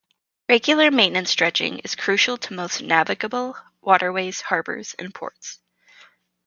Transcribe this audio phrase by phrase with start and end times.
[0.49, 5.59] Regular maintenance dredging is crucial to most navigable waterways, harbors, and ports.